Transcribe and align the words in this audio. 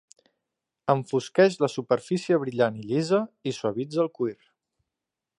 Enfosqueix 0.93 1.57
la 1.63 1.69
superfície 1.73 2.39
brillant 2.43 2.79
i 2.83 2.89
llisa 2.93 3.19
i 3.51 3.53
suavitza 3.61 4.01
el 4.05 4.09
cuir. 4.19 4.35